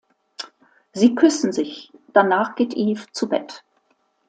[0.93, 3.63] Sie küssen sich, danach geht Eve zu Bett.